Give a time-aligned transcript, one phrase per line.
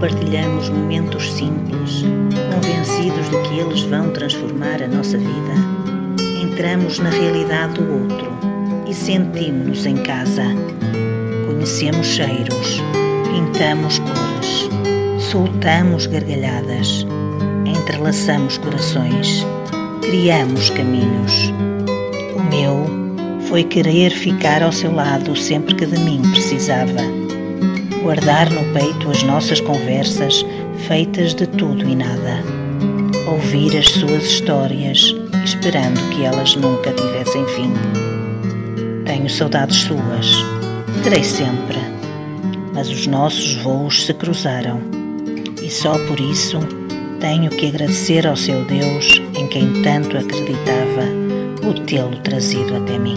[0.00, 2.04] partilhamos momentos simples,
[2.52, 5.54] convencidos de que eles vão transformar a nossa vida,
[6.42, 8.30] entramos na realidade do outro
[8.86, 10.44] e sentimos-nos em casa.
[11.46, 12.82] Conhecemos cheiros,
[13.24, 14.68] pintamos cores,
[15.18, 17.06] soltamos gargalhadas,
[17.64, 19.46] entrelaçamos corações,
[20.02, 21.52] criamos caminhos.
[22.36, 22.86] O meu
[23.48, 27.02] foi querer ficar ao seu lado sempre que de mim precisava.
[28.02, 30.44] Guardar no peito as nossas conversas
[30.86, 32.42] feitas de tudo e nada.
[33.26, 35.14] Ouvir as suas histórias,
[35.44, 37.72] esperando que elas nunca tivessem fim.
[39.04, 40.44] Tenho saudades suas,
[41.02, 41.78] terei sempre,
[42.72, 44.80] mas os nossos voos se cruzaram
[45.66, 46.60] e só por isso
[47.20, 51.02] tenho que agradecer ao seu Deus, em quem tanto acreditava,
[51.68, 53.16] o tê-lo trazido até mim.